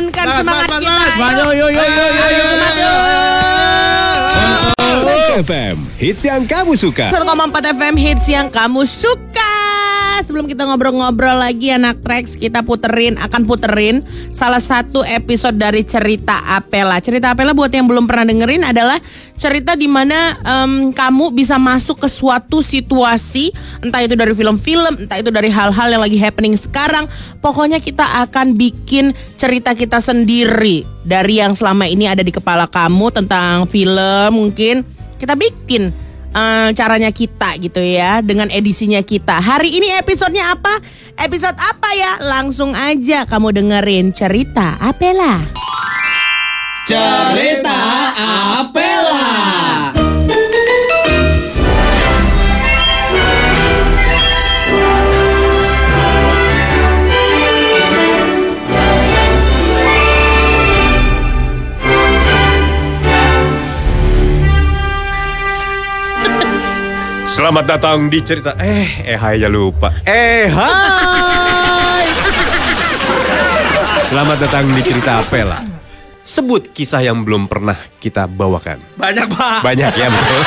[0.00, 0.96] bangunkan semangat mas, kita.
[0.96, 1.34] mas, mas.
[1.36, 1.44] Ayo.
[1.52, 2.96] Yo, yo, yo, yo, yo, Ayo, yo, semangat, yo, yuk.
[5.00, 7.06] Trax FM, hits yang kamu suka.
[7.12, 9.29] 1,4 FM hits yang kamu suka.
[10.30, 16.38] Sebelum kita ngobrol-ngobrol lagi anak Trax, kita puterin akan puterin salah satu episode dari cerita
[16.54, 17.02] Apela.
[17.02, 19.02] Cerita Apela buat yang belum pernah dengerin adalah
[19.34, 23.50] cerita di mana em, kamu bisa masuk ke suatu situasi,
[23.82, 27.10] entah itu dari film-film, entah itu dari hal-hal yang lagi happening sekarang.
[27.42, 33.10] Pokoknya kita akan bikin cerita kita sendiri dari yang selama ini ada di kepala kamu
[33.10, 34.86] tentang film mungkin
[35.18, 35.90] kita bikin
[36.34, 39.38] eh, caranya kita gitu ya dengan edisinya kita.
[39.38, 40.74] Hari ini episodenya apa?
[41.20, 42.12] Episode apa ya?
[42.24, 45.44] Langsung aja kamu dengerin cerita Apela.
[46.88, 47.78] Cerita
[48.66, 50.09] Apela.
[67.40, 69.88] Selamat datang di cerita Eh, eh hai ya lupa.
[70.04, 72.04] Eh hai.
[74.12, 75.64] Selamat datang di cerita Apela
[76.20, 78.84] Sebut kisah yang belum pernah kita bawakan.
[78.92, 79.64] Banyak pak.
[79.64, 80.40] Banyak ya betul.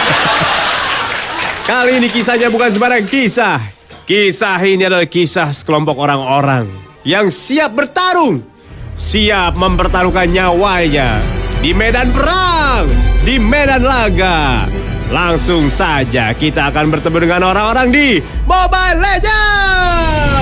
[1.65, 3.57] Kali ini kisahnya bukan sembarang kisah.
[4.05, 6.69] Kisah ini adalah kisah sekelompok orang-orang
[7.01, 8.45] Yang siap bertarung.
[8.93, 11.25] Siap mempertaruhkan nyawanya
[11.57, 12.85] Di medan perang
[13.25, 14.69] Di medan laga
[15.13, 18.17] Langsung saja kita akan bertemu dengan orang-orang di
[18.49, 20.33] Mobile Legends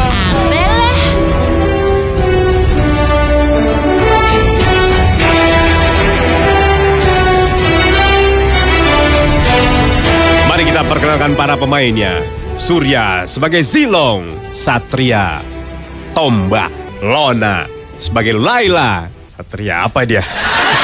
[10.48, 12.24] Mari kita perkenalkan para pemainnya.
[12.56, 15.44] Surya sebagai Zilong, Satria,
[16.16, 16.72] Tombak,
[17.04, 17.68] Lona
[18.00, 19.04] sebagai Laila.
[19.36, 20.24] Satria apa dia?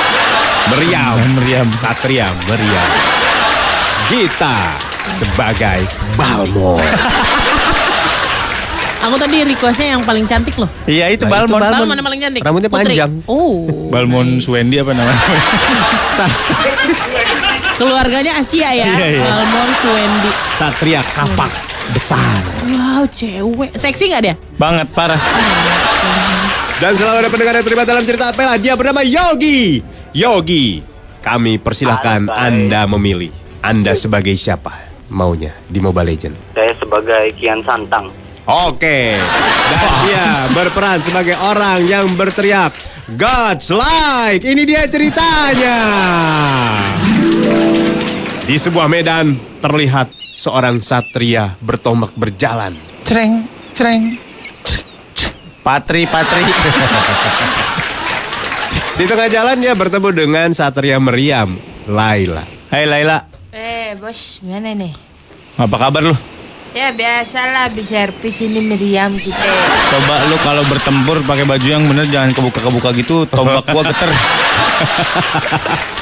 [0.76, 3.07] Meriam, Meriam, Satria, Meriam.
[4.08, 4.56] Gita
[5.04, 5.84] sebagai
[6.16, 6.80] Balmor.
[9.04, 10.68] Aku tadi requestnya yang paling cantik loh.
[10.84, 11.60] Iya itu Nah, itu Balmon.
[11.60, 11.76] Balmon.
[11.76, 12.42] Balmon yang paling cantik.
[12.42, 12.96] Rambutnya Putri.
[12.96, 13.12] panjang.
[13.28, 13.68] Oh.
[13.92, 15.16] Balmon Swendi apa namanya?
[17.78, 18.88] Keluarganya Asia ya.
[18.90, 19.24] Iya, iya.
[19.24, 20.32] Balmon Suwendi.
[20.56, 21.52] Satria kapak
[21.92, 22.40] besar.
[22.68, 23.76] Wow, cewek.
[23.76, 24.36] Seksi nggak dia?
[24.56, 25.20] Banget parah.
[26.78, 28.56] Dan selalu ada pendengar yang terlibat dalam cerita Apela.
[28.56, 29.84] Dia bernama Yogi.
[30.12, 30.80] Yogi,
[31.20, 33.47] kami persilahkan Anda memilih.
[33.62, 34.74] Anda sebagai siapa
[35.10, 36.36] maunya di Mobile Legend?
[36.54, 38.10] Saya sebagai Kian Santang.
[38.48, 39.20] Oke.
[39.68, 40.26] Dan dia
[40.56, 42.72] berperan sebagai orang yang berteriak
[43.20, 44.44] God's like.
[44.46, 45.80] Ini dia ceritanya.
[48.48, 50.08] Di sebuah medan terlihat
[50.40, 52.72] seorang satria bertombak berjalan.
[53.04, 53.44] Cereng,
[53.76, 54.16] cereng.
[55.60, 56.44] Patri, Patri.
[58.96, 61.60] Di tengah jalan dia bertemu dengan satria meriam,
[61.92, 62.48] Laila.
[62.72, 63.28] Hai Laila,
[63.88, 64.92] Eh bos, gimana nih?
[65.56, 66.16] apa kabar lu?
[66.76, 69.48] Ya biasalah habis servis ini meriam kita.
[69.96, 74.12] Coba lu kalau bertempur pakai baju yang bener jangan kebuka-kebuka gitu, tombak gua geter.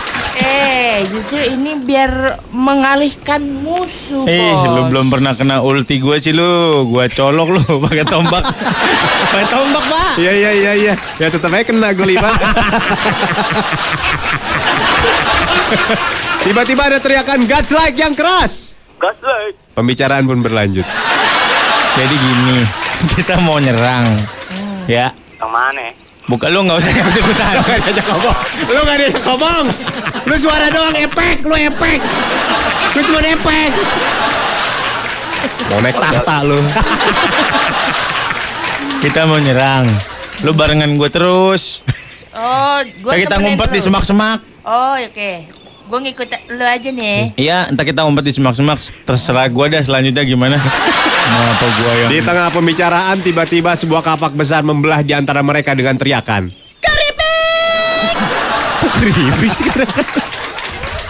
[1.06, 2.12] Justru ini biar
[2.50, 4.70] mengalihkan musuh Eh, bos.
[4.70, 6.46] lu belum pernah kena ulti gua sih lu.
[6.86, 8.44] Gua colok lu pakai tombak.
[9.26, 10.12] pakai tombak, Pak.
[10.18, 10.94] Iya iya iya iya.
[11.18, 12.36] Ya tetap aja kena geli pak.
[16.42, 18.78] Tiba-tiba ada teriakan God's like yang keras.
[18.96, 19.58] Gaslight.
[19.74, 20.86] Pembicaraan pun berlanjut.
[21.96, 22.58] Jadi gini,
[23.18, 24.06] kita mau nyerang.
[24.86, 25.86] Ya, Yang mana?
[26.26, 27.52] Buka lu nggak usah ikut-ikutan.
[27.54, 28.38] Lu gak diajak ngomong.
[28.70, 29.64] Lu gak diajak ngomong.
[30.26, 31.46] Lu suara doang epek.
[31.46, 32.00] Lu epek.
[32.98, 33.72] Lu cuma epek.
[35.70, 36.60] Mau naik tahta lu.
[39.02, 39.86] Kita mau nyerang.
[40.42, 41.86] Lu barengan gue terus.
[42.36, 44.44] Oh, gua Kayak kita ngumpet di semak-semak.
[44.68, 45.32] Oh oke,
[45.86, 47.38] gua ngikut lu aja nih.
[47.38, 48.78] Iya, entar kita ngumpet di semak-semak.
[49.06, 50.58] Terserah gue dah selanjutnya gimana.
[51.26, 52.10] Mau apa gue yang...
[52.10, 56.50] Di tengah pembicaraan tiba-tiba sebuah kapak besar membelah di antara mereka dengan teriakan.
[58.96, 59.68] Keripik sih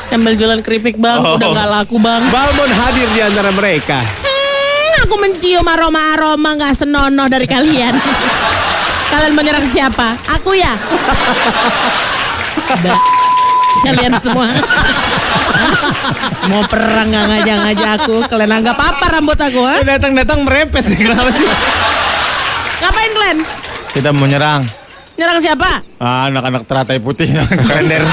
[0.10, 1.36] Sambil jualan keripik bang, Oh.
[1.36, 2.24] udah nggak laku bang.
[2.32, 4.00] Balmon hadir di antara mereka.
[4.00, 7.94] Hmm, aku mencium aroma-aroma nggak senonoh dari kalian.
[9.12, 10.18] kalian menyerang siapa?
[10.40, 10.74] Aku ya.
[13.86, 14.50] Kalian semua.
[16.50, 18.16] Mau perang nggak ngajak-ngajak aku.
[18.26, 19.62] Kalian anggap apa rambut aku?
[19.62, 19.86] Ha?
[19.86, 20.98] Datang-datang merepet sih.
[21.06, 21.46] Kenapa sih?
[22.82, 23.40] Ngapain kalian?
[23.94, 24.62] Kita mau nyerang.
[25.16, 25.72] Nyerang siapa?
[26.02, 27.32] Ah, anak-anak teratai putih.
[27.70, 28.04] Kalender.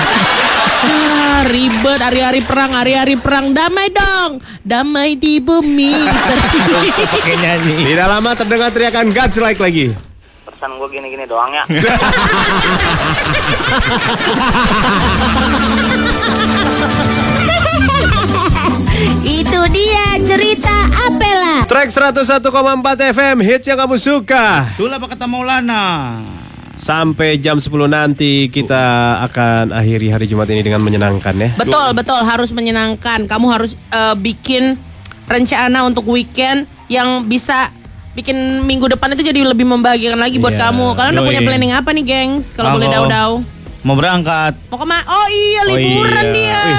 [0.82, 3.50] Ah, ribet hari-hari perang, hari-hari perang.
[3.50, 4.38] Damai dong.
[4.62, 6.06] Damai di bumi.
[6.06, 7.90] Pakai nyanyi.
[7.90, 10.11] Tidak lama terdengar teriakan God's like lagi.
[10.62, 11.66] Alasan gue gini-gini doang ya.
[19.26, 20.70] Itu dia cerita
[21.10, 21.66] Apela.
[21.66, 24.70] Track 101,4 FM hits yang kamu suka.
[24.78, 26.22] Itulah Pak kata Maulana.
[26.78, 31.50] Sampai jam 10 nanti kita akan akhiri hari Jumat ini dengan menyenangkan ya.
[31.58, 33.26] Betul, betul harus menyenangkan.
[33.26, 34.78] Kamu harus eh, bikin
[35.26, 37.74] rencana untuk weekend yang bisa
[38.12, 40.68] bikin minggu depan itu jadi lebih membahagiakan lagi buat Iya.
[40.68, 40.86] kamu.
[40.92, 42.52] Kalian udah punya planning apa nih, gengs?
[42.52, 43.32] Kalau boleh dau-dau.
[43.82, 44.54] Mau berangkat.
[44.70, 45.02] Mau ke mana?
[45.02, 46.32] Oh iya, liburan iya.
[46.32, 46.62] dia.
[46.62, 46.78] Wih.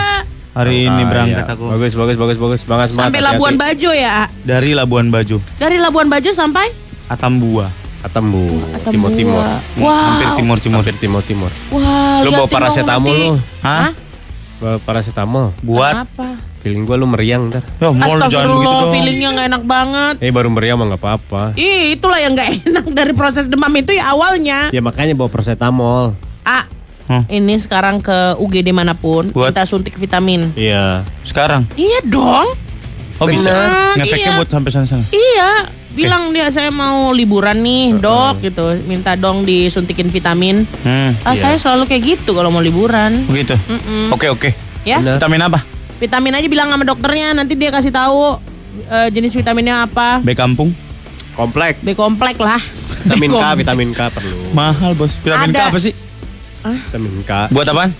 [0.54, 1.54] Hari ini Ah, berangkat iya.
[1.58, 1.64] aku.
[1.68, 2.60] Bagus, bagus, bagus, bagus.
[2.62, 3.10] Semangat, semangat.
[3.10, 3.36] Sampai hati-hati.
[3.36, 4.16] Labuan Bajo ya.
[4.46, 6.70] Dari Labuan Bajo, Dari Labuan Bajo sampai
[7.10, 7.68] Atambua.
[8.04, 8.92] Atembu, Atambua.
[8.92, 9.44] timur timur.
[9.80, 9.96] Wow.
[9.96, 10.80] Hampir timur-timur.
[10.84, 11.52] Hampir timur timur.
[11.72, 13.12] Wah, Lu bawa nanti.
[13.16, 13.40] lu.
[13.64, 13.90] Hah?
[14.60, 15.46] Bawa paracetamol.
[15.64, 16.28] Buat Kenapa?
[16.64, 17.60] Feeling gua lu meriang ntar.
[17.78, 18.92] Oh, mall jangan begitu Astagfirullah, dong.
[18.96, 20.16] feelingnya nggak enak banget.
[20.24, 21.44] Eh baru meriang mah nggak apa-apa.
[21.54, 24.72] Ih, itulah yang nggak enak dari proses demam itu ya awalnya.
[24.72, 26.16] Ya makanya bawa paracetamol.
[26.42, 26.64] Ah,
[27.04, 27.28] Hah?
[27.28, 29.52] ini sekarang ke UGD mana pun Buat?
[29.52, 30.56] kita suntik vitamin.
[30.56, 31.04] Iya.
[31.22, 31.68] Sekarang.
[31.76, 32.56] Iya dong.
[33.20, 33.52] Oh bisa.
[33.52, 34.40] Bener, Ngefeknya iya.
[34.40, 35.04] buat sampai sana-sana.
[35.08, 38.72] Iya, bilang dia saya mau liburan nih, dok gitu.
[38.84, 40.64] Minta dong disuntikin vitamin.
[40.80, 41.12] Hmm.
[41.22, 43.28] Ah, saya selalu kayak gitu kalau mau liburan.
[43.28, 43.60] Begitu.
[44.10, 44.50] Oke oke.
[44.84, 45.20] Ya, Bener.
[45.20, 45.60] Vitamin apa?
[46.04, 48.36] Vitamin aja bilang sama dokternya, nanti dia kasih tahu
[48.92, 50.20] eh, jenis vitaminnya apa.
[50.20, 50.76] B kampung.
[51.34, 51.80] Komplek.
[51.80, 52.60] B komplek lah.
[53.08, 53.58] Vitamin B K, komplek.
[53.64, 54.38] vitamin K perlu.
[54.52, 55.16] Mahal bos.
[55.20, 55.60] Vitamin Ada.
[55.60, 55.94] K apa sih?
[56.64, 57.92] Vitamin K Buat apaan?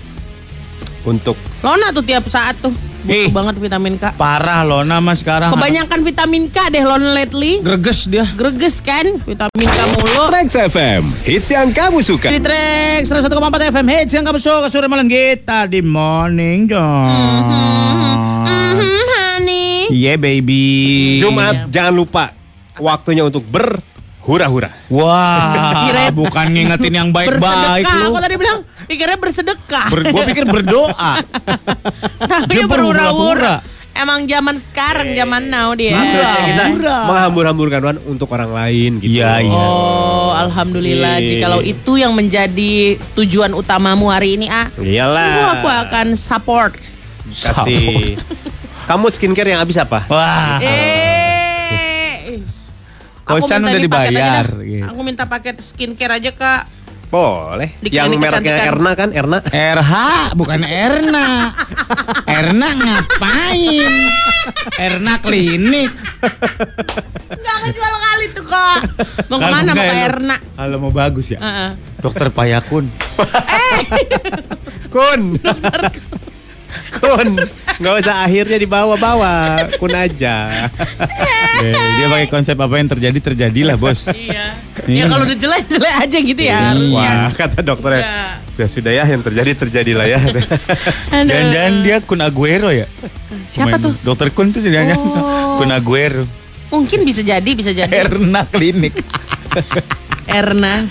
[1.04, 2.72] untuk Lona tuh tiap saat tuh.
[3.04, 3.32] Butuh Ih.
[3.36, 4.16] banget vitamin K.
[4.16, 5.52] Parah loh nama sekarang.
[5.52, 7.60] Kebanyakan vitamin K deh Lona lately.
[7.60, 8.24] Greges dia.
[8.32, 10.32] Greges kan vitamin K mulu.
[10.32, 12.32] Trax FM, hits yang kamu suka.
[12.32, 17.12] Di track 101,4 FM Hits yang kamu suka sore malam kita di Morning John.
[18.48, 19.92] Mhm, honey.
[19.92, 21.20] Yeah baby.
[21.20, 22.32] Jumat jangan lupa
[22.80, 23.44] waktunya untuk
[24.24, 24.72] berhura-hura.
[24.88, 28.00] Wah, Kirain- bukan ngingetin yang baik-baik bersedekah.
[28.00, 28.08] lu.
[28.08, 29.86] Aku tadi bilang pikirnya bersedekah.
[29.92, 31.12] Ber, gua pikir berdoa.
[32.32, 33.60] Tapi dia berhura-hura.
[33.94, 35.94] Emang zaman sekarang, zaman now dia.
[35.94, 36.98] Maksudnya kita Hura.
[37.06, 39.22] menghambur-hamburkan Wan untuk orang lain gitu.
[39.22, 39.54] Iya, iya.
[39.54, 41.22] Oh, alhamdulillah.
[41.22, 41.28] Iya.
[41.30, 45.14] Jikalau itu yang menjadi tujuan utamamu hari ini, ah, Iyalah.
[45.14, 46.74] sungguh aku akan support.
[47.30, 48.18] Kasih.
[48.84, 50.10] Kamu skincare yang habis apa?
[50.10, 50.58] Wah.
[50.58, 51.03] Eh, aku
[53.24, 54.84] Kosan udah dibayar, gitu.
[54.84, 56.68] Aku minta paket skincare aja kak.
[57.08, 57.72] Boleh.
[57.78, 58.68] Di yang mereknya kecantikan.
[58.74, 59.08] Erna kan?
[59.14, 59.38] Erna.
[59.48, 59.92] RH
[60.34, 61.54] bukan Erna.
[62.26, 63.94] Erna ngapain?
[64.76, 65.94] Erna klinik.
[67.30, 68.80] Gak kejual kali tuh kak.
[69.30, 70.36] Mau ke mana mau enggak, ke Erna?
[70.58, 71.38] Kalau mau bagus ya.
[71.38, 71.70] Heeh.
[72.02, 72.90] Dokter Payakun.
[74.90, 75.38] Kun.
[76.98, 77.30] Kun.
[77.78, 79.34] Nggak usah akhirnya dibawa-bawa.
[79.76, 80.68] Kun aja.
[81.64, 84.06] Dia pakai konsep apa yang terjadi terjadilah bos.
[84.10, 84.54] Iya.
[84.84, 86.94] Ya kalau udah jelek jelek aja gitu ya harusnya.
[86.94, 88.02] Wah, kata dokternya.
[88.04, 88.22] Iya.
[88.54, 90.18] Ya sudah ya, yang terjadi terjadilah ya.
[91.10, 92.86] Jangan-jangan dia Kun Aguero ya?
[93.50, 93.92] Siapa Pemain- tuh?
[94.06, 95.58] Dokter Kun tuh jangan Oh.
[95.58, 96.22] Kun Aguero.
[96.70, 97.90] Mungkin bisa jadi, bisa jadi.
[97.90, 98.94] Erna klinik.
[100.30, 100.86] Erna.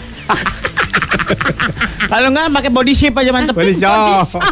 [2.08, 3.56] Kalau nggak pakai body shape aja mantep.
[3.56, 4.44] Body shop.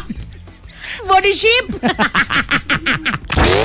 [1.11, 1.75] Body shape.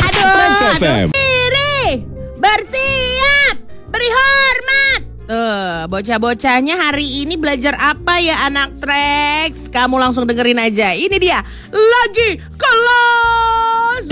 [0.03, 1.15] aduh, Trans aduh.
[1.15, 2.03] Diri,
[2.43, 3.55] bersiap,
[3.87, 5.01] beri hormat.
[5.31, 9.71] Tuh, bocah-bocahnya hari ini belajar apa ya anak Trax?
[9.71, 10.91] Kamu langsung dengerin aja.
[10.91, 11.39] Ini dia,
[11.71, 14.11] lagi kelas.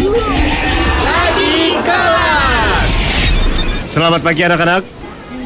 [1.03, 2.93] Lagi kelas.
[3.91, 4.94] Selamat pagi anak-anak.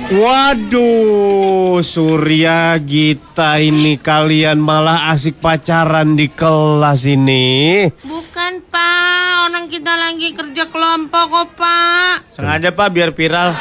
[0.08, 7.84] Waduh, Surya Gita ini kalian malah asik pacaran di kelas ini.
[8.08, 12.32] Bukan Pak, orang kita lagi kerja kelompok kok Pak.
[12.32, 13.52] Sengaja pak biar viral.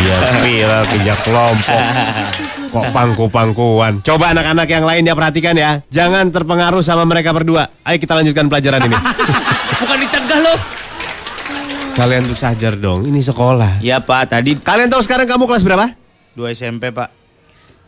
[0.00, 1.84] Biar viral kerja kelompok.
[2.72, 4.00] Kok pangku-pangkuan.
[4.00, 5.84] Coba anak-anak yang lain ya perhatikan ya.
[5.92, 7.68] Jangan terpengaruh sama mereka berdua.
[7.84, 8.96] Ayo kita lanjutkan pelajaran ini.
[9.84, 10.56] Bukan dicegah loh.
[11.94, 13.78] Kalian tuh sadar dong, ini sekolah.
[13.78, 15.94] Iya pak, tadi Kalian tahu sekarang kamu kelas berapa?
[16.34, 17.24] 2 SMP pak.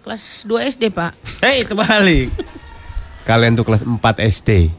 [0.06, 1.18] Kelas 2 SD Pak.
[1.42, 2.30] Hei terbalik.
[3.26, 4.70] Kalian tuh kelas 4 SD.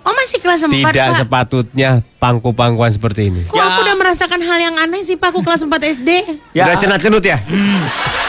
[0.00, 1.18] Oh masih kelas 4 Tidak Pak?
[1.18, 3.44] sepatutnya pangku-pangkuan seperti ini.
[3.44, 6.10] Kok aku udah merasakan hal yang aneh sih Pak, aku kelas 4 SD.
[6.50, 6.64] Ya.
[6.64, 7.36] Udah cenat-cenut ya?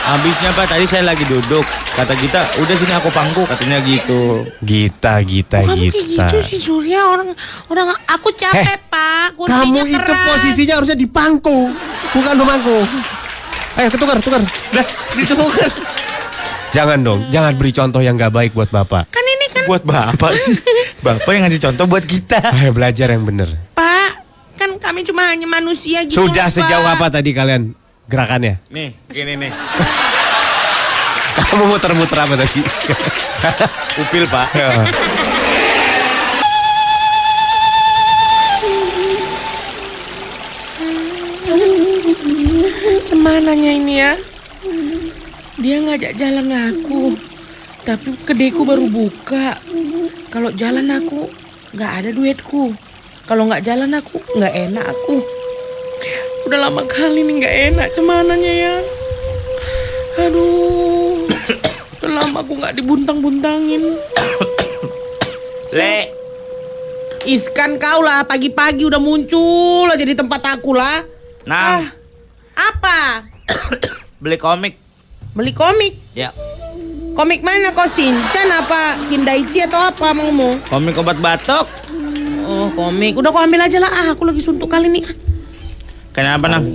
[0.01, 1.63] Habisnya pak, tadi saya lagi duduk.
[1.91, 3.45] Kata kita, udah sini aku pangku.
[3.45, 4.43] Katanya gitu.
[4.59, 6.25] Gita, Gita, Kamu kayak Gita.
[6.25, 7.31] gitu sih Surya orang
[7.67, 9.27] orang aku capek Heh, Pak.
[9.37, 10.25] Kamu Kursinya itu keras.
[10.27, 11.71] posisinya harusnya di pangku,
[12.11, 12.77] bukan memangku.
[13.73, 14.41] Ayo ketukar, tukar.
[14.73, 15.69] Lah, ditemukan.
[16.71, 19.07] Jangan dong, jangan beri contoh yang gak baik buat bapak.
[19.07, 20.55] Kan ini kan Buat bapak sih.
[21.01, 22.37] Bapak yang ngasih contoh buat kita.
[22.61, 23.49] Ayo belajar yang bener.
[23.73, 24.11] Pak,
[24.53, 26.29] kan kami cuma hanya manusia gitu.
[26.29, 26.93] Sudah loh, sejauh Pak.
[27.01, 27.73] apa tadi kalian
[28.05, 28.61] gerakannya?
[28.69, 29.51] Nih, gini nih.
[31.51, 32.61] Kamu muter-muter apa tadi?
[34.03, 34.51] Upil pak.
[43.07, 44.11] Cemananya ini ya?
[45.55, 47.15] Dia ngajak jalan aku,
[47.91, 49.59] tapi kedeku baru buka.
[50.31, 51.27] Kalau jalan aku
[51.75, 52.71] nggak ada duitku.
[53.27, 55.19] Kalau nggak jalan aku nggak enak aku.
[56.47, 58.75] Udah lama kali nih nggak enak cemananya ya.
[60.23, 61.27] Aduh,
[61.99, 63.83] udah lama aku nggak dibuntang-buntangin.
[65.75, 65.95] Le.
[67.21, 71.03] Iskan kau lah pagi-pagi udah muncul aja di tempat aku lah.
[71.43, 71.83] Nah, Ah,
[72.55, 72.99] apa?
[74.23, 74.79] beli komik.
[75.35, 75.93] Beli komik?
[76.15, 76.31] Ya.
[77.21, 80.57] Komik mana kau Shinchan apa Kindaichi atau apa maumu?
[80.65, 81.69] Komik obat batuk.
[82.49, 83.93] Oh komik, udah kau ambil aja lah.
[83.93, 85.05] Ah, aku lagi suntuk kali nih.
[86.17, 86.65] Kenapa nang?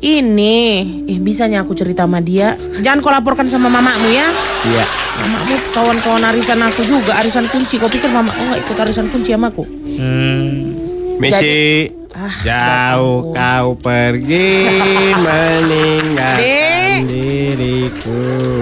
[0.00, 0.56] Ini,
[1.04, 2.56] eh bisanya aku cerita sama dia.
[2.80, 4.24] Jangan kau laporkan sama mamamu ya.
[4.64, 4.88] Iya.
[5.20, 7.76] Mamamu kawan-kawan arisan aku juga, arisan kunci.
[7.76, 9.68] Kau pikir mamaku nggak ikut arisan kunci sama aku?
[10.00, 10.72] Hmm.
[11.20, 11.92] Misi.
[12.16, 14.64] Ah, Jauh kau pergi
[15.28, 17.27] meninggalkan Dek.
[17.54, 18.16] Diriku.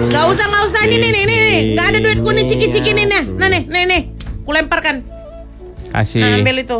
[0.07, 0.81] Gak usah, gak usah.
[0.87, 1.39] Nih, nih, nih, nih.
[1.39, 1.59] nih.
[1.75, 3.05] Gak ada duitku nih, ciki-ciki nih.
[3.09, 4.01] Nah, nah, nih, nih, nih.
[4.47, 5.03] Kulemparkan.
[5.91, 6.23] Nah, Kasih.
[6.23, 6.79] ambil itu.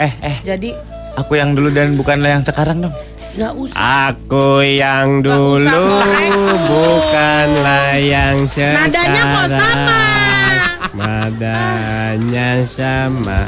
[0.00, 0.70] Eh eh, Jadi,
[1.18, 2.94] aku yang dulu dan bukanlah yang sekarang dong.
[3.30, 4.10] gak usah.
[4.10, 6.32] Aku yang dulu usah korek.
[6.66, 8.90] bukanlah yang sekarang.
[8.90, 10.02] Nadanya kok sama.
[10.98, 13.40] Nadanya sama.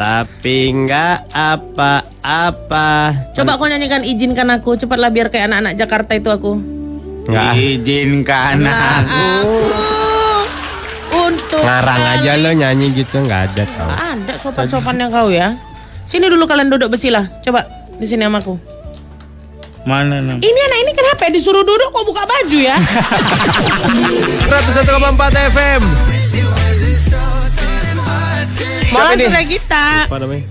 [0.00, 2.88] Tapi nggak apa-apa.
[3.36, 4.72] Coba kau nyanyikan izinkan aku.
[4.80, 6.79] Cepatlah biar kayak anak-anak Jakarta itu aku.
[7.30, 7.52] Nggak.
[7.54, 9.00] Izinkan Nah, aku.
[9.00, 9.24] aku
[11.22, 13.86] untuk Ngarang aja sekali- lo nyanyi gitu nggak ada tau.
[13.86, 15.56] Nggak ada sopan-sopannya kau ya.
[16.02, 17.24] Sini dulu kalian duduk besilah.
[17.40, 18.54] Coba di sini sama aku.
[19.80, 20.38] Mana nang?
[20.38, 22.76] Ini anak ini kenapa ya disuruh duduk kok buka baju ya?
[22.76, 25.82] 101,4 FM.
[28.90, 29.24] Malah ini?
[29.24, 29.84] sudah kita.
[30.04, 30.44] Apa namanya?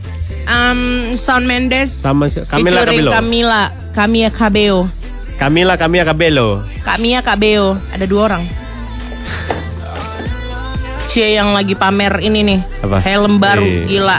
[0.50, 3.14] Um, Shawn Mendes Sama si- Camila featuring Cabello.
[5.40, 6.60] Camila Camila Cabello.
[6.60, 6.84] Camila Cabello.
[6.84, 7.68] Camila Cabello.
[7.96, 8.44] Ada dua orang.
[11.10, 12.60] Cie yang lagi pamer ini nih.
[12.86, 13.02] Apa?
[13.02, 13.86] Helm baru Iya.
[13.88, 14.18] gila.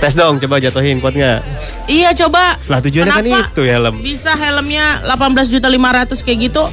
[0.00, 1.40] Tes dong, coba jatuhin kuat nggak?
[1.86, 2.56] Iya coba.
[2.68, 3.94] Lah tujuannya kan Kenapa itu helm.
[4.00, 6.64] Bisa helmnya 18 juta 500 kayak gitu.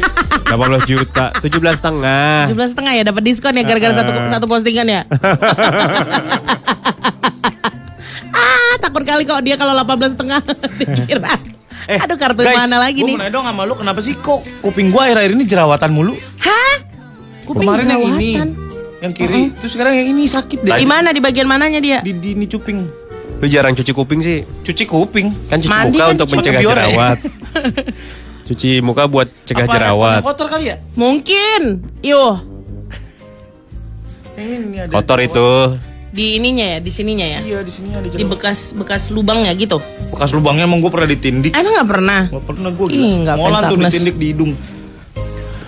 [0.52, 2.52] 18 juta, 17 setengah.
[2.52, 5.02] 17 setengah ya dapat diskon ya gara-gara satu satu postingan ya.
[8.36, 10.40] ah takut kali kok dia kalau 18 setengah
[10.78, 11.32] dikira.
[11.86, 13.14] Aduh kartu mana lagi nih?
[13.14, 16.14] Gue dong sama lu kenapa sih kok kuping gua akhir-akhir ini jerawatan mulu?
[16.38, 16.74] Hah?
[17.44, 18.50] Kuping Kemarin yang ini, jerawatan.
[18.98, 20.72] yang kiri, terus sekarang yang ini sakit deh.
[20.74, 22.00] Di mana di bagian mananya dia?
[22.00, 22.78] Di, di ini cuping.
[23.36, 24.40] Lu jarang cuci kuping sih.
[24.62, 25.28] Cuci kuping.
[25.46, 26.80] Kan cuci Mandi muka kan untuk mencegah biore.
[26.80, 27.18] jerawat.
[28.48, 30.20] cuci muka buat cegah Apa jerawat.
[30.24, 30.76] kotor kali ya?
[30.94, 31.60] Mungkin.
[32.00, 32.34] Yuh,
[34.34, 34.90] Yang ini ada.
[34.90, 35.48] Kotor itu.
[36.14, 37.40] Di ininya ya, di sininya ya.
[37.42, 38.30] Iya di sini ada Di jerawat.
[38.38, 39.82] bekas bekas lubangnya gitu.
[40.14, 41.50] Bekas lubangnya emang gue pernah ditindik.
[41.52, 42.20] Emang nggak pernah?
[42.30, 44.52] Gak pernah gue Ih, nggak Molan tuh ditindik di hidung.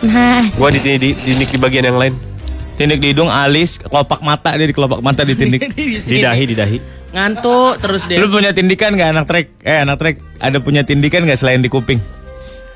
[0.07, 2.15] Nah, Gua di sini di, di, di bagian yang lain.
[2.77, 5.67] Tindik di hidung, alis, kelopak mata dia di kelopak mata ditindik.
[5.75, 6.79] di Di dahi, di dahi.
[7.11, 8.21] Ngantuk terus deh.
[8.21, 9.47] Lu punya tindikan gak anak trek?
[9.65, 11.99] Eh anak trek ada punya tindikan gak selain di kuping?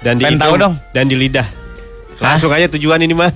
[0.00, 0.74] Dan di hidung tahu dong.
[0.90, 1.44] dan di lidah.
[2.18, 3.30] Langsung aja tujuan ini mah.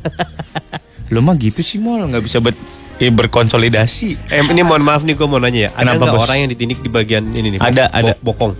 [1.13, 2.57] Lu mah gitu sih mol nggak bisa ber,
[2.97, 4.09] eh, berkonsolidasi.
[4.29, 5.71] eh, ini mohon maaf nih gue mau nanya ya.
[5.73, 7.59] Ada Kenapa, nggak orang yang ditindik di bagian ini nih?
[7.59, 8.13] Ada, Bo- ada.
[8.21, 8.53] Bokong.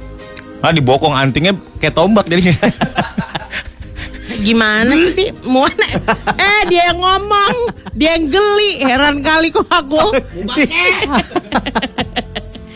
[0.59, 2.57] Ah dibokong antingnya kayak tombak jadinya.
[4.37, 5.29] Gimana sih?
[5.43, 5.87] Muana?
[6.35, 7.55] Eh dia yang ngomong,
[7.93, 8.81] dia yang geli.
[8.81, 10.01] Heran kali kok aku.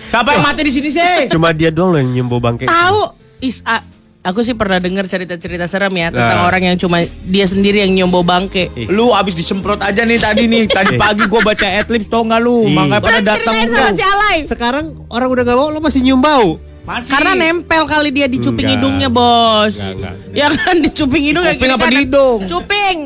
[0.08, 1.28] Siapa yang mati di sini sih?
[1.28, 2.64] Cuma dia doang loh yang nyembo bangke.
[2.64, 3.00] Tahu?
[3.38, 3.84] Is a-
[4.20, 6.46] aku sih pernah dengar cerita-cerita serem ya tentang Nah.
[6.46, 8.68] orang yang cuma dia sendiri yang nyombo bangke.
[8.86, 10.64] Lu abis disemprot aja nih tadi nih.
[10.70, 12.66] Tadi pagi gue baca adlibs tau gak lu?
[12.66, 13.54] Makanya pada datang
[13.90, 14.38] si Alay.
[14.42, 16.58] Sekarang orang udah gak mau lo masih nyium bau.
[16.82, 17.12] Masih.
[17.12, 18.80] Karena nempel kali dia di cuping Enggak.
[18.80, 19.76] hidungnya, Bos.
[19.76, 20.14] Enggak, enggak.
[20.32, 21.90] Ya kan di cuping hidung ya Cuping gini apa kan.
[21.90, 22.38] di hidung?
[22.42, 22.98] Cuping.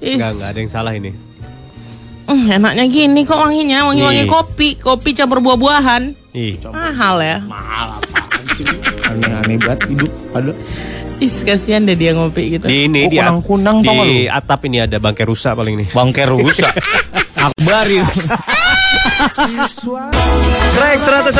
[0.00, 0.18] Is.
[0.18, 1.10] Enggak, enggak ada yang salah ini.
[2.24, 6.02] Hmm, enaknya gini kok wanginya, wangi-wangi kopi, kopi campur buah-buahan.
[6.32, 6.56] Ih.
[6.64, 7.36] Mahal ya.
[9.04, 10.12] Aneh-aneh banget hidup.
[10.32, 10.52] Ada.
[11.16, 12.66] Is kasihan deh dia ngopi gitu.
[12.66, 15.88] Di ini Oh, di, at- kunang-kunang di atap ini ada bangke rusak paling nih.
[15.90, 16.74] Bangker rusak.
[17.46, 18.02] Akbar ya.
[20.70, 21.36] Track 101,4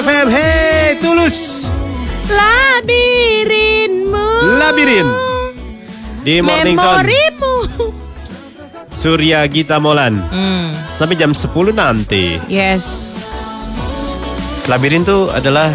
[0.00, 0.26] FM.
[0.28, 1.68] Hey, tulus.
[2.30, 4.28] Labirinmu.
[4.56, 5.08] Labirin.
[6.20, 7.00] Di Morning Zone.
[7.00, 7.54] Memorimu.
[8.92, 10.18] Surya Gita Molan.
[10.28, 12.36] Hmm, Sampai jam 10 nanti.
[12.46, 12.84] yes.
[14.66, 15.72] Labirin tuh adalah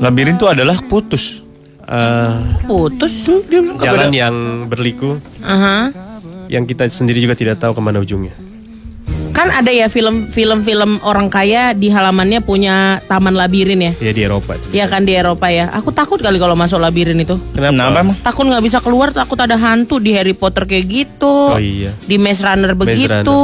[0.00, 1.44] Labirin tuh adalah putus.
[1.84, 2.32] eh,
[2.64, 3.26] Putus.
[3.78, 5.90] jalan yang berliku Aha.
[6.46, 8.30] yang kita sendiri juga tidak tahu ke mana ujungnya.
[9.30, 13.92] Kan ada ya film-film film orang kaya di halamannya punya taman labirin ya.
[13.98, 14.54] Ya di Eropa.
[14.54, 14.70] itu.
[14.70, 15.66] Iya kan di Eropa ya.
[15.72, 17.38] Aku takut kali kalau masuk labirin itu.
[17.54, 18.14] Kenapa emang?
[18.20, 21.56] Takut nggak bisa keluar, takut ada hantu di Harry Potter kayak gitu.
[21.56, 21.90] Oh iya.
[22.04, 23.40] Di Maze Runner Maze begitu.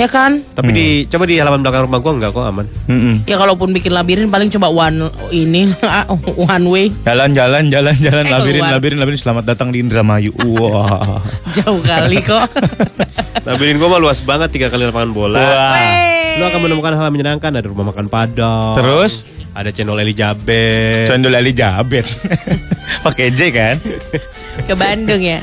[0.00, 0.40] Ya kan?
[0.50, 2.64] Tapi di coba di halaman belakang rumah gua enggak kok aman.
[2.88, 3.20] Mm-mm.
[3.22, 4.96] Ya kalaupun bikin labirin paling coba one
[5.28, 5.68] ini
[6.48, 8.72] one way Jalan jalan jalan jalan Eh, labirin keluar.
[8.74, 10.32] labirin labirin selamat datang di Indramayu.
[10.56, 11.20] Wah.
[11.52, 12.48] jauh kali kok.
[13.46, 15.36] Labirin gua mah luas banget tiga kali lapangan bola.
[15.36, 15.76] Wah.
[16.32, 18.80] Lu akan menemukan hal yang menyenangkan ada rumah makan Padang.
[18.80, 19.28] Terus?
[19.52, 21.06] Ada channel Elizabeth.
[21.06, 22.08] Condol Elizabeth.
[23.04, 23.76] Pakai J kan?
[24.60, 25.42] Ke Bandung ya.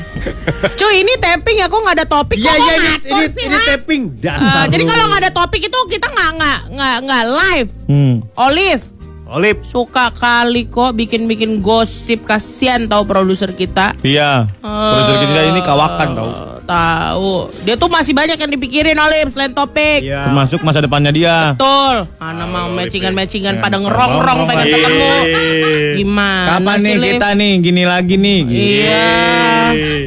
[0.74, 3.58] Cuy ini tapping ya kok nggak ada topik Iya kok iya ini ini, sih, ini
[3.66, 4.64] tapping Ah, dasar.
[4.68, 4.88] jadi lu.
[4.88, 7.68] kalau nggak ada topik itu kita nggak nggak nggak nggak live.
[7.86, 8.14] Hmm.
[8.34, 8.84] Olive
[9.28, 9.60] Olip.
[9.62, 13.92] suka kali kok bikin-bikin gosip kasihan tahu produser kita.
[14.00, 14.48] Iya.
[14.58, 16.30] Produser kita ini kawakan tau.
[16.68, 17.48] Tahu.
[17.64, 20.04] Dia tuh masih banyak yang dipikirin Olive selain topik.
[20.04, 20.28] Iya.
[20.28, 21.56] Termasuk masa depannya dia.
[21.56, 22.04] Betul.
[22.20, 24.74] Ana mau matchingan-matchingan pada ngerong-rong pengen Iya.
[24.76, 25.10] ketemu.
[25.96, 27.12] Gimana Kapan sih, nih Liv?
[27.16, 28.40] kita nih gini lagi nih?
[28.44, 29.08] Iya.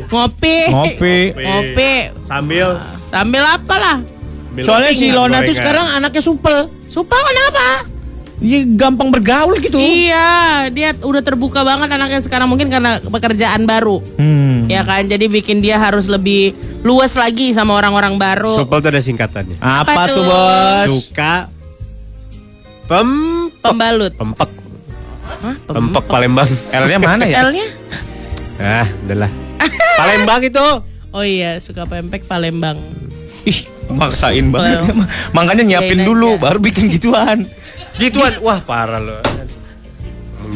[0.05, 0.57] Ngopi.
[0.69, 1.17] Ngopi.
[1.33, 1.91] Ngopi.
[2.21, 2.67] Sambil
[3.09, 3.97] Sambil apa lah?
[4.55, 5.57] Soalnya si Lona tuh Gorengan.
[5.57, 6.57] sekarang anaknya supel.
[6.87, 7.89] Supel kenapa?
[8.41, 9.77] Iya gampang bergaul gitu.
[9.77, 14.01] Iya, dia udah terbuka banget anaknya sekarang mungkin karena pekerjaan baru.
[14.17, 14.65] Hmm.
[14.65, 18.49] Ya kan, jadi bikin dia harus lebih luas lagi sama orang-orang baru.
[18.57, 19.61] Supel tuh ada singkatannya.
[19.61, 20.23] Apa, Apa tuh tuh?
[20.25, 20.89] bos?
[20.89, 21.33] Suka
[22.89, 23.09] pem
[23.61, 24.13] Pembalut.
[24.17, 24.49] pempek
[25.41, 25.55] Hah?
[25.69, 26.49] pempek Palembang.
[26.73, 27.45] L-nya mana ya?
[27.45, 27.67] L-nya?
[28.57, 29.31] Ah, udahlah.
[30.01, 30.65] Palembang itu.
[31.13, 32.81] Oh iya, suka pempek Palembang.
[33.45, 34.81] Ih, maksain banget.
[35.29, 36.41] Makanya nyiapin Iyain dulu aja.
[36.41, 37.45] baru bikin gituan.
[38.01, 38.33] Gituan.
[38.41, 39.21] Wah, parah lo.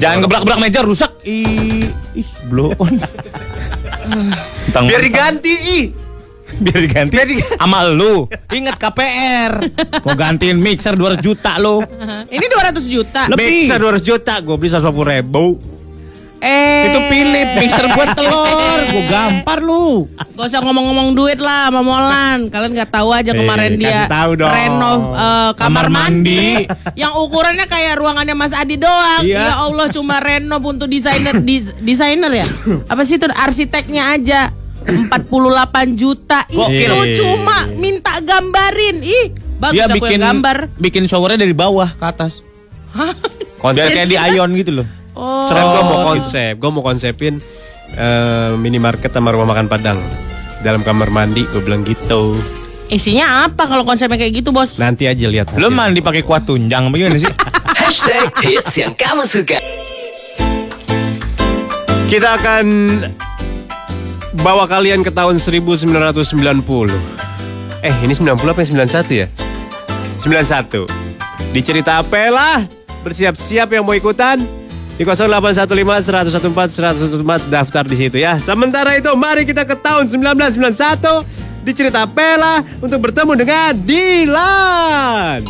[0.02, 1.22] Jangan gebrak-gebrak meja rusak.
[1.22, 1.86] Ih,
[2.18, 2.98] ih, blow on.
[4.66, 5.86] Tentang Biar diganti ih.
[6.56, 7.16] biar diganti.
[7.62, 8.26] Sama lu.
[8.50, 9.52] Ingat KPR.
[10.02, 11.86] Mau gantiin mixer 200 juta lu.
[12.28, 13.30] Ini 200 juta.
[13.30, 13.70] Lebih.
[13.70, 15.75] Bisa 200 juta, gue beli 150 ribu.
[16.38, 18.80] Eh, Itu Philip mixer buat telur.
[18.86, 20.06] Gua gampar lu.
[20.36, 22.48] Gak usah ngomong-ngomong duit lah sama Molan.
[22.48, 24.48] Kalian nggak tahu aja kemarin Eh, dia tahu dong.
[24.48, 26.68] renov eh, kamar, Kamar mandi.
[26.68, 26.70] mandi.
[27.02, 29.22] yang ukurannya kayak ruangannya Mas Adi doang.
[29.22, 29.42] Iya.
[29.42, 32.46] Ya Allah cuma renov untuk desainer dis- desainer ya.
[32.86, 34.42] Apa sih itu arsiteknya aja.
[34.86, 35.18] 48
[35.96, 36.78] juta Gokil.
[36.78, 39.26] itu cuma minta gambarin ih
[39.58, 42.46] bagus Dia aku bikin yang gambar bikin showernya dari bawah ke atas.
[43.58, 44.88] Biar kayak di Ion gitu loh.
[45.16, 47.34] Oh Sekarang gue mau konsep, gue mau konsepin
[47.96, 50.00] eh, minimarket sama rumah makan Padang
[50.62, 51.48] dalam kamar mandi.
[51.50, 52.38] Gue bilang gitu.
[52.86, 55.50] isinya apa kalau konsepnya kayak gitu bos Nanti aja lihat.
[55.50, 55.74] Hasilnya.
[55.74, 57.34] mandi pakai kuah tunjang bagaimana sih?
[57.82, 59.58] Hashtag hits yang kamu suka.
[62.06, 62.66] Kita akan
[64.46, 65.90] bawa kalian ke tahun 1990.
[67.82, 69.28] Eh, ini 90 apa yang 91 ya?
[70.22, 70.86] 91.
[71.50, 72.66] Di cerita Apela,
[73.02, 74.42] bersiap-siap yang mau ikutan.
[74.96, 78.40] Di 0815 114 114 daftar di situ ya.
[78.40, 85.44] Sementara itu, mari kita ke tahun 1991 di cerita Apela untuk bertemu dengan Dilan.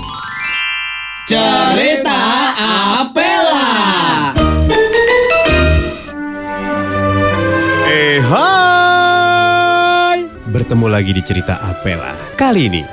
[1.29, 2.21] Cerita
[3.01, 4.33] Apela.
[7.85, 12.83] Eh hai Bertemu lagi di cerita Apela Kali ini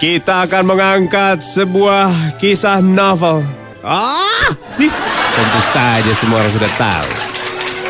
[0.00, 4.52] Kita akan mengangkat sebuah kisah novel Ah!
[4.76, 4.92] Nih,
[5.32, 7.08] Tentu saja semua orang sudah tahu.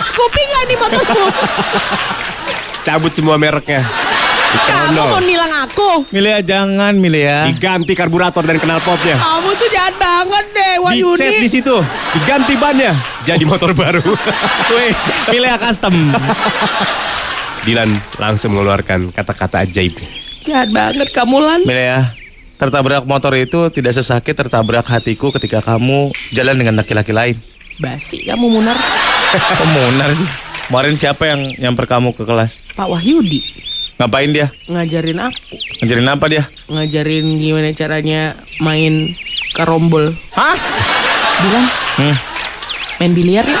[0.00, 1.22] Scoopy nggak nih motorku?
[2.80, 3.84] Cabut semua mereknya.
[4.50, 6.10] Kamu mau nilang aku?
[6.10, 7.46] Milea jangan, Milea.
[7.46, 9.14] Diganti karburator dan knalpotnya.
[9.14, 11.46] Kamu tuh jahat banget deh, Dicet di Wahyuni.
[11.46, 11.76] situ,
[12.18, 12.90] diganti bannya,
[13.22, 14.02] jadi motor baru.
[14.74, 14.90] Weh,
[15.30, 15.94] Milea custom.
[17.62, 19.94] Dilan langsung mengeluarkan kata-kata ajaib.
[20.42, 21.60] Jahat banget kamu Lan.
[21.62, 22.10] Milea,
[22.58, 27.38] tertabrak motor itu tidak sesakit tertabrak hatiku ketika kamu jalan dengan laki-laki lain.
[27.80, 28.76] Basi kamu Munar.
[29.56, 30.28] Kok munar sih?
[30.68, 32.62] Kemarin siapa yang nyamper kamu ke kelas?
[32.72, 33.42] Pak Wahyudi
[33.96, 34.48] Ngapain dia?
[34.64, 36.44] ngajarin aku, Ngajarin apa dia?
[36.66, 38.20] ngajarin gimana caranya
[38.56, 39.12] main
[39.52, 40.08] karombol.
[40.30, 40.56] Hah?
[41.38, 41.66] Bilang
[41.96, 42.16] Hmm.
[42.96, 43.58] main biliar ya.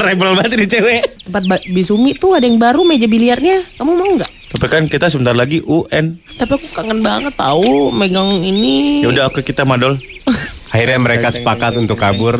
[0.00, 1.02] Rebel banget ini cewek.
[1.24, 3.62] Tempat Bisumi tuh ada yang baru meja biliarnya.
[3.76, 4.30] Kamu mau nggak?
[4.48, 6.16] Tapi kan kita sebentar lagi UN.
[6.34, 8.98] Tapi aku kangen banget tahu megang ini.
[8.98, 9.94] Ya udah oke kita madol.
[10.76, 12.36] Akhirnya mereka sepakat untuk kabur,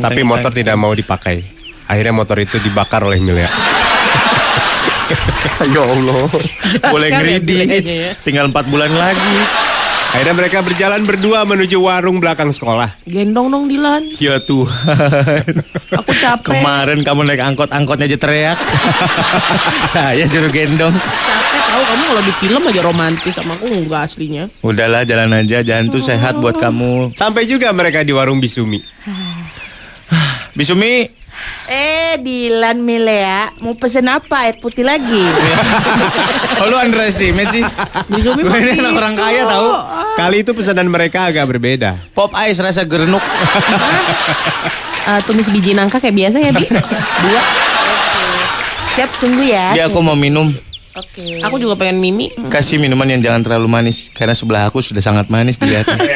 [0.00, 1.44] tapi motor tidak mau dipakai.
[1.84, 3.44] Akhirnya motor itu dibakar oleh Milea.
[5.74, 6.24] ya Allah.
[6.88, 8.16] Boleh Jangan ya, ya.
[8.24, 9.36] Tinggal 4 bulan lagi.
[10.14, 13.02] Akhirnya mereka berjalan berdua menuju warung belakang sekolah.
[13.02, 14.14] Gendong dong Dilan.
[14.22, 15.42] Ya Tuhan.
[15.90, 16.46] Aku capek.
[16.54, 18.58] Kemarin kamu naik angkot, angkotnya aja teriak.
[19.94, 20.94] Saya suruh gendong.
[20.94, 24.46] Capek tahu kamu kalau di film aja romantis sama aku enggak aslinya.
[24.62, 27.18] Udahlah jalan aja, jalan tuh sehat buat kamu.
[27.18, 28.78] Sampai juga mereka di warung Bisumi.
[30.58, 31.24] Bisumi,
[31.66, 34.46] Eh, Dilan Milea, mau pesen apa?
[34.46, 35.18] Air putih lagi.
[36.62, 37.64] oh lu underestimate sih.
[38.06, 39.68] Bisumi Gue mah ini anak orang kaya tahu.
[40.14, 41.98] Kali itu pesanan mereka agak berbeda.
[42.14, 43.22] Pop ice rasa gerenuk.
[45.04, 46.64] Eh, tumis biji nangka kayak biasa ya, Bi?
[47.28, 47.42] Dua.
[48.96, 49.76] Siap, tunggu ya.
[49.76, 50.48] Dia aku mau minum.
[50.96, 51.44] Oke.
[51.44, 52.32] Aku juga pengen mimi.
[52.48, 56.00] Kasih minuman yang jangan terlalu manis karena sebelah aku sudah sangat manis dilihatnya.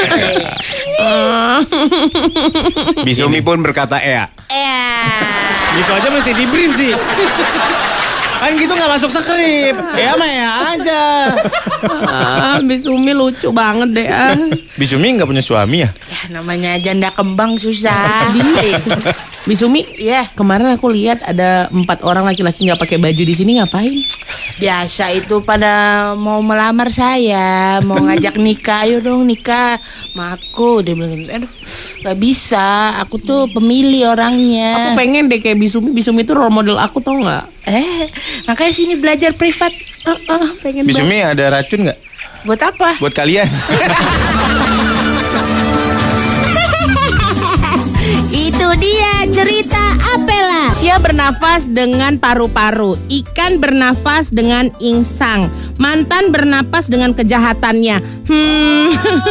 [3.07, 4.33] Bisumi pun berkata Ea.
[4.49, 6.97] Eh, gitu aja mesti di brief sih.
[8.39, 9.75] Kan gitu nggak masuk skrip.
[9.95, 11.03] Ya mah ya aja.
[12.07, 14.09] Ah, Bisumi lucu banget deh.
[14.09, 14.35] Ah.
[14.75, 15.91] Bisumi nggak punya suami ya?
[16.07, 18.31] ya, namanya janda kembang susah.
[19.45, 23.97] Bisumi, Iya, kemarin aku lihat ada empat orang laki-laki nggak pakai baju di sini ngapain?
[24.59, 25.73] biasa itu pada
[26.19, 29.79] mau melamar saya, mau ngajak nikah, ayo dong nikah
[30.11, 30.83] sama aku.
[30.83, 31.31] Dia bilang, gitu.
[31.31, 31.51] aduh,
[32.03, 34.99] gak bisa, aku tuh pemilih Aku orangnya.
[34.99, 35.95] pengen deh kayak Bisumi.
[35.95, 37.58] Bisumi itu role model aku tau nggak?
[37.69, 38.09] Eh,
[38.49, 39.73] makanya sini belajar privat.
[40.09, 41.05] Ah, ah, pengen banget.
[41.05, 41.99] Bisumi ada racun nggak
[42.49, 42.97] Buat apa?
[42.97, 43.45] buat kalian?
[48.33, 49.85] Itu dia cerita
[50.17, 50.73] Apela.
[50.73, 58.01] Manusia bernafas dengan paru-paru, ikan bernafas dengan insang, mantan bernafas dengan kejahatannya.
[58.31, 58.89] Hmm.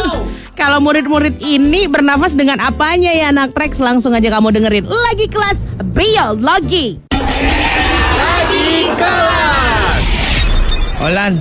[0.60, 3.78] Kalau murid-murid ini bernafas dengan apanya ya anak Trax?
[3.78, 4.84] Langsung aja kamu dengerin.
[4.90, 5.62] Lagi kelas
[5.94, 7.07] biologi.
[10.98, 11.38] Olan,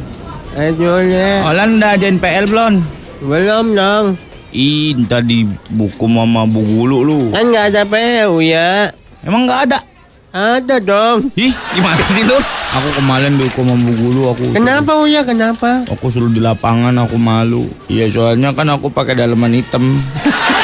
[0.57, 2.73] Eh Julia, Olan udah ajain PL belum?
[3.17, 4.05] belum dong.
[4.53, 5.43] Ih, tadi
[5.73, 7.19] buku mama bu gulu lu.
[7.33, 8.93] Kan nggak ada PU ya.
[9.25, 9.79] Emang nggak ada?
[10.29, 11.33] Ada dong.
[11.33, 12.37] Ih, gimana sih lu?
[12.77, 14.53] Aku kemarin dihukum sama bu gulu aku.
[14.53, 15.25] Kenapa Uya?
[15.25, 15.81] Kenapa?
[15.89, 17.65] Aku suruh di lapangan aku malu.
[17.89, 19.97] Iya soalnya kan aku pakai daleman hitam.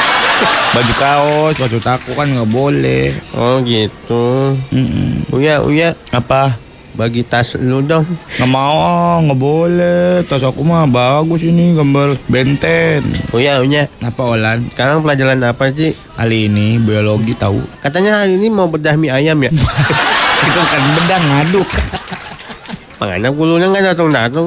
[0.74, 3.14] Baju kaos, baju aku kan nggak boleh.
[3.34, 4.58] Oh gitu.
[4.74, 5.22] Mm-mm.
[5.30, 6.63] Uya, Uya, Apa?
[6.94, 8.06] Bagi tas lu dong.
[8.38, 10.22] Nggak mau, nggak boleh.
[10.26, 13.02] Tas aku mah bagus ini gambar benten.
[13.34, 13.90] Uya, Uya.
[14.00, 14.70] Apa Olan?
[14.72, 15.92] Sekarang pelajaran apa sih?
[16.14, 17.60] Kali ini biologi tahu.
[17.82, 19.50] Katanya hari ini mau bedah mie ayam ya?
[20.48, 21.68] Itu kan bedang ngaduk.
[23.02, 24.46] Makanya gulunya nggak datang-datang.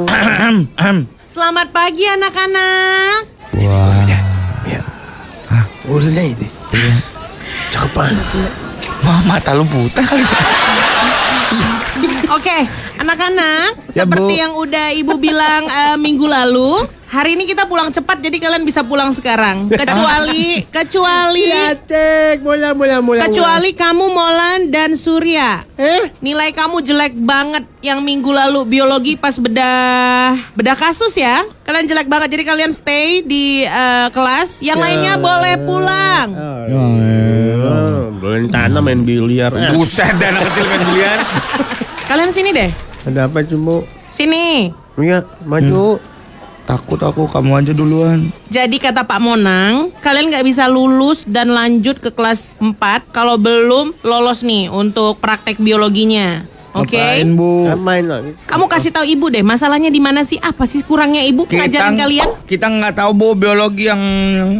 [1.31, 3.19] Selamat pagi anak-anak.
[3.61, 4.07] Wah,
[5.87, 6.47] Gulunya ini.
[7.71, 8.27] Cakep banget.
[9.07, 10.19] mama mata lu buta kali.
[12.27, 12.57] Oke,
[12.97, 14.41] anak-anak, Ya, seperti Bu.
[14.41, 18.81] yang udah Ibu bilang eh, minggu lalu, hari ini kita pulang cepat jadi kalian bisa
[18.81, 19.69] pulang sekarang.
[19.69, 21.47] Kecuali kecuali
[21.87, 23.21] cek, bola, bola, bola.
[23.23, 25.63] kecuali kamu Molan dan Surya.
[25.77, 26.11] Eh?
[26.19, 31.45] Nilai kamu jelek banget yang minggu lalu biologi pas bedah bedah kasus ya.
[31.63, 34.59] Kalian jelek banget jadi kalian stay di eh, kelas.
[34.59, 36.27] Yang lainnya boleh pulang.
[37.67, 39.53] Oh, belum tanah main biliar.
[39.71, 41.19] Buset, dan anak kecil main biliar.
[42.07, 42.71] Kalian sini deh.
[43.03, 43.83] ada apa cuma?
[44.07, 44.71] Sini.
[44.95, 45.99] Uya, maju.
[46.63, 48.31] Takut aku, kamu aja duluan.
[48.47, 53.91] Jadi kata Pak Monang, kalian nggak bisa lulus dan lanjut ke kelas 4 kalau belum
[54.07, 56.47] lolos nih untuk praktek biologinya.
[56.81, 56.97] Oke.
[56.97, 57.51] Ngapain, Bu?
[57.77, 58.31] Main lagi.
[58.45, 60.37] Kamu kasih tahu ibu deh, masalahnya di mana sih?
[60.39, 62.27] Apa sih kurangnya ibu ngajarin kalian?
[62.45, 64.01] Kita nggak tahu Bu biologi yang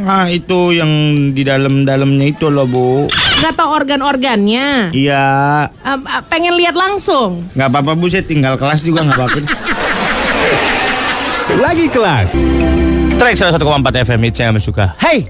[0.08, 0.90] ah, itu yang
[1.32, 3.08] di dalam-dalamnya itu loh, Bu.
[3.44, 4.92] Nggak tahu organ-organnya.
[4.92, 5.28] Iya.
[5.72, 7.46] Eh, pengen lihat langsung.
[7.54, 9.40] Nggak apa-apa Bu, saya tinggal kelas juga nggak apa-apa.
[11.58, 12.36] Lagi kelas.
[13.18, 14.94] Track 101,4 FM Hits yang suka.
[15.02, 15.26] Hai,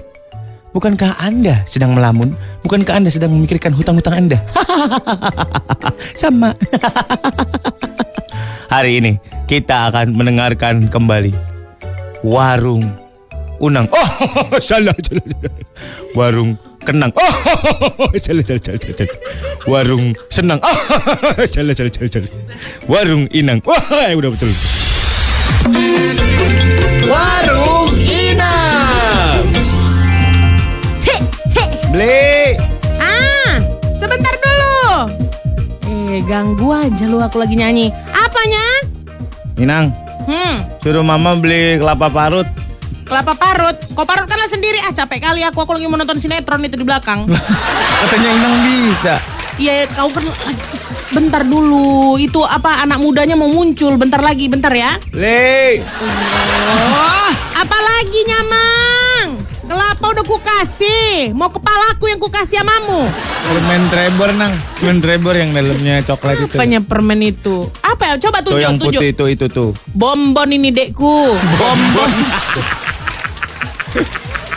[0.72, 2.36] bukankah Anda sedang melamun?
[2.64, 4.38] Bukankah Anda sedang memikirkan hutang-hutang Anda?
[6.20, 6.52] Sama.
[8.74, 9.12] Hari ini
[9.48, 11.32] kita akan mendengarkan kembali
[12.20, 12.84] Warung
[13.58, 13.90] Unang.
[13.90, 14.06] Oh,
[14.62, 15.52] salah, salah, salah.
[16.14, 16.54] Warung
[16.86, 17.10] Kenang.
[17.16, 17.24] Oh,
[18.14, 19.18] salah, salah, salah, salah.
[19.66, 20.60] Warung Senang.
[20.62, 20.70] Oh,
[21.50, 22.30] salah, salah, salah, salah.
[22.86, 23.58] Warung Inang.
[23.66, 24.52] Wah, udah betul.
[27.08, 27.77] Warung
[31.98, 32.54] Beli.
[32.94, 33.58] Ah,
[33.90, 35.10] sebentar dulu.
[35.82, 37.90] Eh, ganggu aja lu aku lagi nyanyi.
[38.14, 38.62] Apanya?
[39.58, 39.90] Inang,
[40.22, 42.46] Hmm, suruh mama beli kelapa parut.
[43.02, 43.74] kelapa parut.
[43.98, 44.78] Kau parutkanlah sendiri.
[44.78, 45.58] Ah, capek kali aku.
[45.58, 47.26] Aku lagi mau nonton sinetron itu di belakang.
[48.06, 49.18] Katanya Inang bisa.
[49.58, 50.22] Iya, kau kan
[51.10, 52.14] bentar dulu.
[52.14, 54.94] Itu apa anak mudanya mau muncul bentar lagi, bentar ya.
[55.10, 55.82] Beli.
[56.94, 59.07] Oh, apa lagi nyamang?
[59.78, 61.30] Kelapa udah ku kasih.
[61.38, 63.06] Mau kepalaku yang ku kasih samamu.
[63.46, 64.50] Permen Trevor nang.
[64.74, 66.58] Permen Trevor yang dalamnya coklat itu.
[66.58, 67.62] Apanya permen itu?
[67.78, 68.14] Apa ya?
[68.18, 68.98] Coba Tuh tunjuk, yang tunjuk.
[68.98, 69.70] putih itu itu tuh.
[69.94, 71.30] Bonbon ini dekku.
[71.62, 72.10] Bonbon.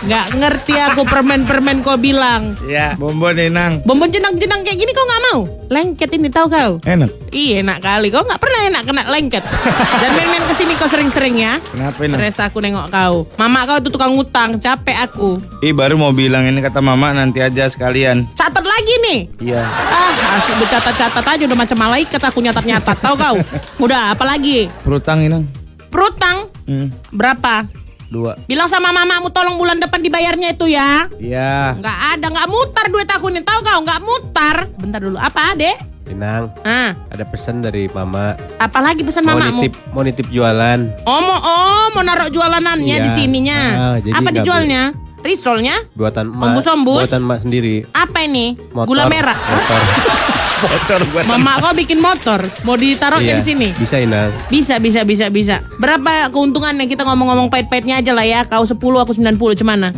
[0.02, 2.58] Nggak ngerti aku permen-permen kau bilang.
[2.66, 3.86] Ya, bonbon Inang.
[3.86, 5.40] Bonbon jenang-jenang kayak gini kau nggak mau?
[5.70, 6.72] Lengket ini tahu kau?
[6.82, 7.30] Enak.
[7.30, 8.10] Iya enak kali.
[8.10, 9.44] Kau nggak pernah enak kena lengket.
[10.02, 11.62] Jangan main-main ke sini kau sering-sering ya.
[11.62, 12.18] Kenapa Inang?
[12.18, 13.30] Stres aku nengok kau.
[13.38, 14.58] Mama kau itu tukang utang.
[14.58, 15.38] Capek aku.
[15.62, 18.26] Ih baru mau bilang ini kata mama nanti aja sekalian.
[18.34, 19.20] Catat lagi nih.
[19.38, 19.62] Iya.
[19.62, 22.98] Ah, asik bercatat-catat aja udah macam malaikat aku nyatat-nyatat.
[22.98, 23.36] Tahu kau?
[23.86, 24.66] Udah, apa lagi?
[24.82, 25.46] Perutang Inang.
[25.90, 27.68] Perutang Hmm, berapa?
[28.12, 28.36] Dua.
[28.44, 31.08] Bilang sama mamamu tolong bulan depan dibayarnya itu ya.
[31.16, 31.80] Iya.
[31.80, 33.40] Nggak ada, nggak mutar duit aku ini.
[33.40, 34.56] Tahu kau nggak mutar?
[34.76, 35.16] Bentar dulu.
[35.16, 35.90] Apa, Dek?
[36.12, 38.36] Inang, Ah, ada pesan dari mama.
[38.60, 39.64] apalagi pesan Mau mamamu?
[39.64, 40.80] nitip, mau nitip jualan.
[41.02, 43.06] Oh, mau, oh, mau naruh jualanannya Iya.
[43.08, 43.60] di sininya.
[43.72, 44.92] Ah, jadi Apa dijualnya?
[45.22, 45.80] Risolnya?
[45.96, 46.46] Buatan emak.
[46.52, 47.08] Ombus-ombus?
[47.08, 47.88] Buatan emak sendiri.
[47.94, 48.60] Apa ini?
[48.76, 48.90] Motor.
[48.90, 49.38] Gula merah.
[49.40, 49.80] Motor.
[50.62, 53.68] Motor buat Mama kau bikin motor, mau ditaruh Iya, di sini.
[53.74, 54.30] Bisa Inang.
[54.46, 55.56] Bisa, bisa, bisa, bisa.
[55.82, 58.46] Berapa keuntungannya kita ngomong-ngomong pahit-pahitnya aja lah ya.
[58.46, 59.90] Kau 10, aku 90, cemana?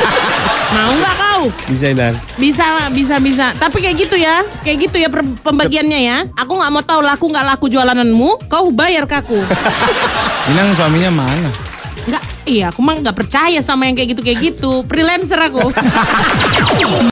[0.76, 1.42] Mau nggak kau?
[1.72, 2.14] Bisa Inang.
[2.36, 3.46] Bisa lah, bisa, bisa.
[3.56, 5.08] Tapi kayak gitu ya, kayak gitu ya
[5.40, 6.18] pembagiannya ya.
[6.34, 9.38] Aku nggak mau tahu laku nggak laku jualananmu, kau bayar ke aku.
[10.50, 11.50] Inang suaminya mana?
[12.04, 14.82] Nggak, iya aku mah nggak percaya sama yang kayak gitu kayak gitu.
[14.90, 15.72] Freelancer aku.